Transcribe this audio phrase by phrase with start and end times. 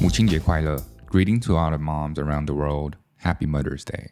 [0.00, 0.76] 母亲节快乐！
[1.08, 2.94] Greeting to all the moms around the world.
[3.22, 4.10] Happy Mother's Day.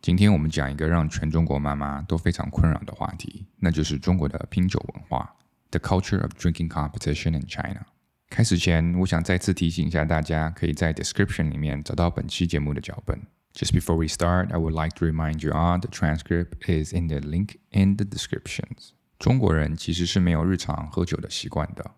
[0.00, 5.30] 今天我们讲一个让全中国妈妈都非常困扰的话题，那就是中国的拼酒文化，
[5.70, 7.86] the culture of drinking competition in China。
[8.28, 13.20] 开始前，我想再次提醒一下大家，可以在 description 里面找到本期节目的脚本。
[13.54, 17.20] Just before we start, I would like to remind you all the transcript is in the
[17.20, 18.90] link in the descriptions.
[19.18, 21.92] 中国人其实是没有日常喝酒的习惯的。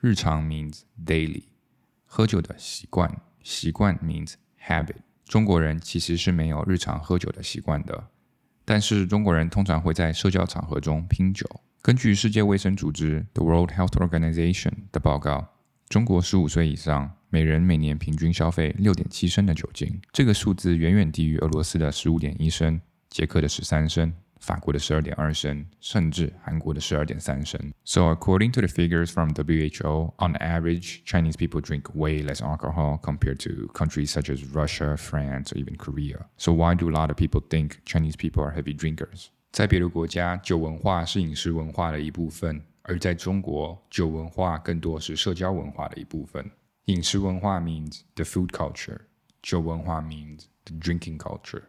[0.00, 1.44] 日常 means daily，
[2.13, 3.09] 喝酒的习惯，
[3.41, 4.97] 习惯 means habit。
[5.23, 8.09] 中国人其实是没有日常喝酒的习惯的，
[8.65, 11.49] 但是中国人通常会在社交场合中拼酒。
[11.81, 15.53] 根据世界卫生组织 （The World Health Organization） 的报告。
[15.87, 27.72] 中国十五岁以上每人每年平均消费六点七升的酒精，这个数字远远低于俄罗斯的十五点一升、捷克的十三升、法国的十二点二升，甚至韩国的十二点三升。
[27.84, 33.38] So according to the figures from WHO, on average, Chinese people drink way less alcohol compared
[33.44, 36.26] to countries such as Russia, France, or even Korea.
[36.36, 39.28] So why do a lot of people think Chinese people are heavy drinkers?
[39.52, 42.62] 在别的国家，酒文化是饮食文化的一部分。
[42.88, 46.48] 而在中国，酒文化更多是社交文化的一部分。
[46.84, 48.98] 饮食文化 means the food culture，
[49.42, 51.62] 酒文化 means the drinking culture，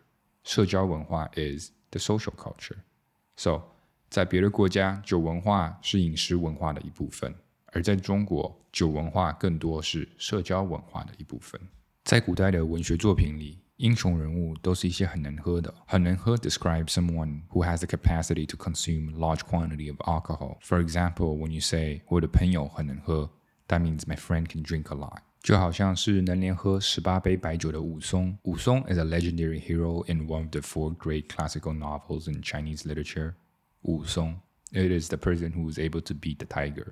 [0.43, 3.61] 社交文化 is the social culture。So，
[4.09, 7.31] 在别的国家，酒文化是饮食文化的一部分；
[7.67, 11.59] 而在中国，酒文化更多是社交文化的一部分。
[12.03, 13.59] 在古代的文学作品里。
[13.77, 20.57] 英雄人物都是一些很能喝的，很能喝 describes someone who has the capacity to consume large quantity of alcohol.
[20.63, 23.29] For example, when you say 我的朋友很能喝，
[23.67, 25.19] that means my friend can drink a lot.
[25.41, 28.37] 就好像是能连喝十八杯白酒的武松。
[28.43, 33.33] 武松 is a legendary hero in one of the four great classical novels in Chinese literature.
[33.81, 34.39] 武松
[34.71, 36.87] it is the person who is able to beat the tiger.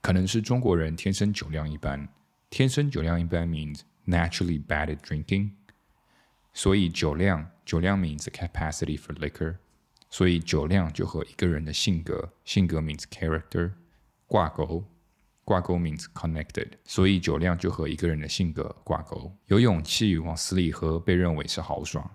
[0.00, 2.08] 可能是中国人天生酒量一般。
[2.50, 5.50] 天生酒量一般 means naturally bad at drinking.
[6.52, 9.56] 所以酒量，酒量 means capacity for liquor，
[10.08, 13.72] 所以酒量就和一个人的性格，性格 means character
[14.28, 14.84] 挂钩，
[15.48, 19.30] 挂钩 means connected，所以酒量就和一个人的性格挂钩。
[19.46, 22.08] 有勇气往死里喝，被认为是豪爽，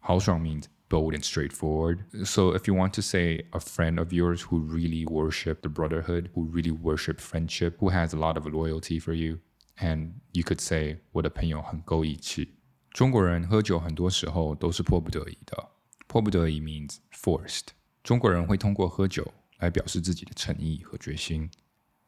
[0.00, 1.98] 豪爽 means bold and straightforward.
[2.24, 6.30] So if you want to say a friend of yours who really worship the brotherhood,
[6.34, 9.40] who really worship friendship, who has a lot of loyalty for you,
[9.78, 12.54] and you could say 我的朋友很够义气。
[12.90, 15.68] 中国人喝酒很多时候都是迫不得已的。
[16.06, 17.66] 迫不得已 means forced。
[18.02, 19.26] 中国人会通过喝酒
[19.58, 21.50] 来表示自己的诚意和决心。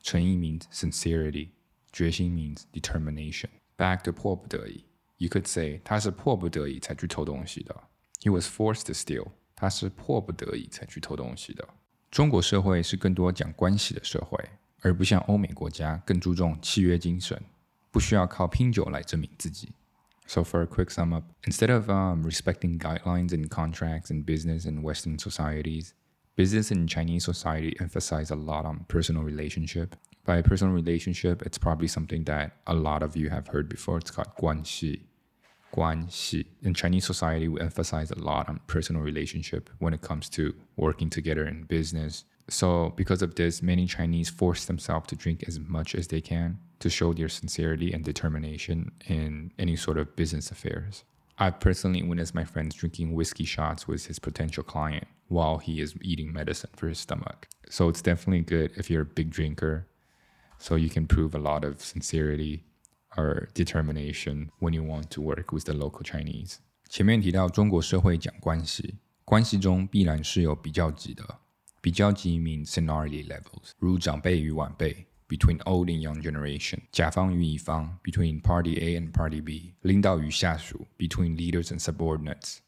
[0.05, 1.51] 诚意 means sincerity，
[1.93, 4.85] 决心 means determination。Back to 迫不得已，
[5.19, 7.75] you could say 他是迫不得已才去偷东西的。
[8.21, 9.29] He was forced to steal。
[9.55, 11.69] 他是迫不得已才去偷东西的。
[12.11, 14.43] 中国社会是更多讲关系的社会，
[14.81, 17.39] 而不像欧美国家更注重契约精神，
[17.91, 19.69] 不需要靠拼酒来证明自己。
[20.27, 24.83] So, for a quick sum up, instead of um, respecting guidelines and contracts in business in
[24.83, 25.91] Western societies,
[26.36, 29.96] Business in Chinese society emphasize a lot on personal relationship.
[30.26, 34.00] By personal relationship, it's probably something that a lot of you have heard before.
[34.00, 35.04] It's called guanxi.
[35.74, 36.46] Guanxi.
[36.62, 41.10] In Chinese society, we emphasize a lot on personal relationship when it comes to working
[41.10, 42.26] together in business.
[42.50, 46.60] So, because of this, many Chinese force themselves to drink as much as they can
[46.80, 51.06] to show their sincerity and determination in any sort of business affairs.
[51.39, 55.95] I've personally witnessed my friends drinking whiskey shots with his potential client while he is
[56.03, 57.49] eating medicine for his stomach.
[57.71, 59.87] So it's definitely good if you're a big drinker,
[60.59, 62.65] so you can prove a lot of sincerity
[63.17, 66.59] or determination when you want to work with the local Chinese.
[66.89, 71.39] 前面提到中国社会讲关系，关系中必然是有比较级的。
[71.81, 75.07] 比较级 means seniority levels，如长辈与晚辈。
[75.29, 82.59] between old and young generation，甲方与乙方 between party A and party B，领导与下属 between leaders and subordinates，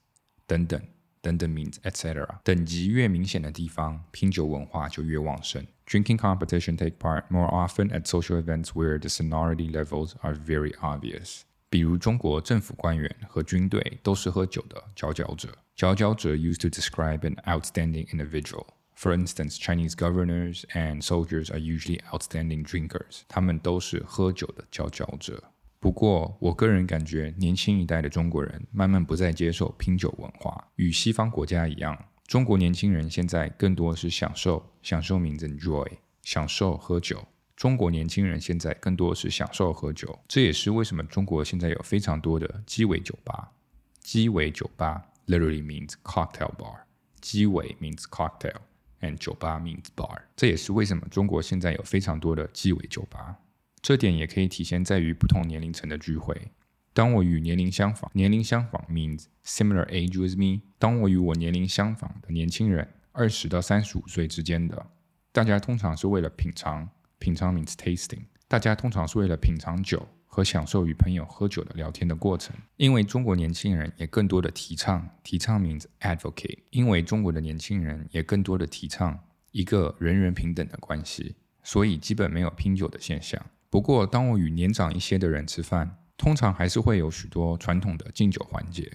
[0.46, 0.80] 等等
[1.20, 2.40] 等等 means etc.
[2.42, 5.66] 等级越明显的地方，拼酒文化就越旺盛。
[5.86, 11.42] Drinking competition take part more often at social events where the seniority levels are very obvious。
[11.68, 15.56] 比如中国政府官员和军队都是喝酒的佼佼者。
[15.74, 23.22] 佼佼者 used to describe an outstanding individual。for instance, Chinese governors and soldiers are usually outstanding drinkers.
[23.26, 25.42] 他们都是喝酒的佼佼者。
[25.79, 30.67] 不过，我个人感觉，年轻一代的中国人慢慢不再接受拼酒文化。
[30.75, 35.87] 与西方国家一样，中国年轻人现在更多是享受，享受 means enjoy，
[36.23, 37.23] 享受喝酒。
[37.55, 43.51] 中国年轻人现在更多是享受喝酒，这也是为什么中国现在有非常多的鸡尾酒吧。
[43.99, 46.81] 鸡尾酒吧 literally means cocktail bar，
[47.21, 48.55] 鸡尾 means cocktail。
[49.01, 53.35] and 酒吧 means bar，这也是为什么中国现在有非常多的鸡尾酒吧。
[53.81, 56.51] 这点也可以体现在于不同年龄层的聚会。
[56.93, 60.63] 当我与年龄相仿，年龄相仿 means similar age with me。
[60.79, 64.87] 当我与我年龄相仿的年轻人，二十到三十五岁之间的，
[65.31, 66.89] 大家通常是为了品尝，
[67.19, 68.25] 品尝 means tasting。
[68.47, 72.55] 大家通常是为了品尝酒和享受与朋友喝酒的聊天的过程。
[72.77, 76.57] 因为中国年轻人也更多的提倡，提倡 means advocate。
[76.71, 79.19] 因为中国的年轻人也更多的提倡
[79.51, 83.39] 一个人人平等的关系，所以基本没有拼酒的现象。
[83.69, 88.89] 不过，当我与年长一些的人吃饭，通常还是会有许多传统的敬酒环节。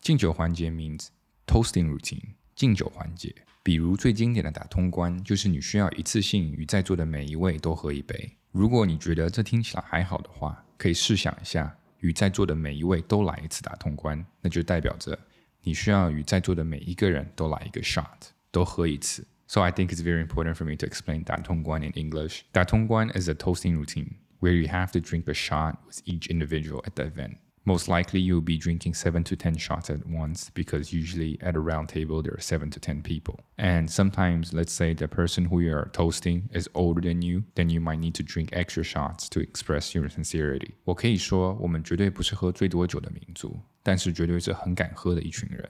[0.00, 1.08] 敬酒环节 means
[1.46, 2.34] toasting routine。
[2.54, 8.32] 敬酒环节，比如最经典的打通关，就是你需要一次性与在座的每一位都喝一杯。
[8.50, 15.18] 如果你觉得这听起来还好的话，可以试想一下，与在座的每一位都来一次打通关，那就代表着
[15.60, 18.06] 你需要与在座的每一个人都来一个 shot，
[18.50, 19.26] 都喝一次。
[19.47, 22.43] So I think it's very important for me to explain 打通关 in English.
[22.51, 26.81] 打通关 is a toasting routine where you have to drink a shot with each individual
[26.85, 27.37] at the event.
[27.63, 31.59] Most likely, you'll be drinking 7 to 10 shots at once because usually at a
[31.59, 33.39] round table there are 7 to 10 people.
[33.57, 37.79] And sometimes, let's say the person who you're toasting is older than you, then you
[37.79, 40.71] might need to drink extra shots to express your sincerity.
[40.85, 45.69] 我可以说，我们绝对不是喝最多酒的民族，但是绝对是很敢喝的一群人。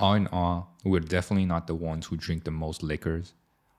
[0.00, 3.32] All in all, we are definitely not the ones who drink the most liquors,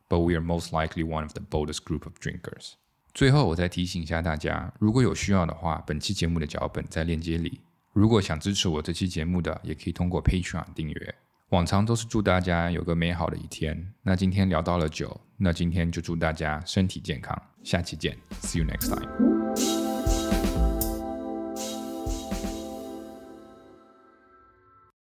[0.07, 2.73] but we are most likely one of the boldest group of drinkers.
[3.12, 7.62] 最后，我再提醒一下大家，如果有需要的话，本期节目的脚本在链接里。
[7.91, 11.15] 如果想支持我这期节目的，也可以通过 Patreon 订阅。
[11.50, 13.91] 往常都是祝大家有个美好的一天。
[14.03, 17.35] 那今天聊到了酒，那今天就祝大家身体健康。
[17.63, 19.81] 下期见，See you next time。